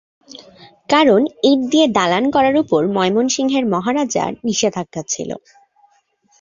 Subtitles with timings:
[0.89, 5.29] কারণ ইট দিয়ে দালান করার উপর ময়মনসিংহের মহারাজা নিষেধাজ্ঞা ছিল।